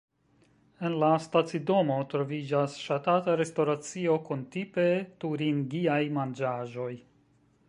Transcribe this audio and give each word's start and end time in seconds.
En 0.87 0.95
la 1.03 1.09
stacidomo 1.25 1.97
troviĝas 2.15 2.79
ŝatata 2.85 3.37
restoracio 3.43 4.19
kun 4.31 4.45
tipe 4.57 4.87
turingiaj 5.25 6.03
manĝaĵoj. 6.21 6.93